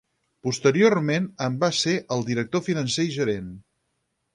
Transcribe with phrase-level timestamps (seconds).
[0.47, 3.59] Posteriorment en va ser el director financer i gerent.